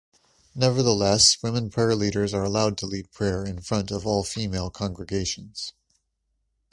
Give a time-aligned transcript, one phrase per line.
[0.55, 5.73] Nevertheless, women prayer leaders are allowed to lead prayer in front of all-female congregations.